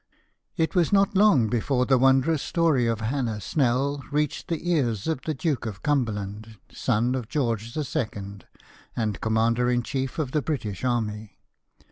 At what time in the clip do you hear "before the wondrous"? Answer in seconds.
1.47-2.41